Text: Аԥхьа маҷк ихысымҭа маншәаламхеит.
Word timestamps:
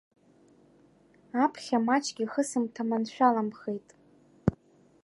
Аԥхьа 1.43 1.77
маҷк 1.85 2.17
ихысымҭа 2.23 2.83
маншәаламхеит. 2.89 3.87